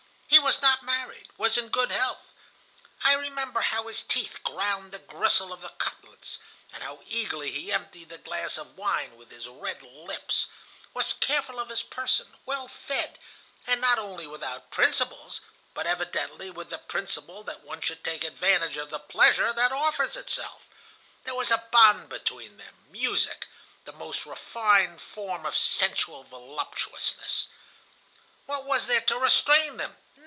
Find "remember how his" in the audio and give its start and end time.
3.13-4.01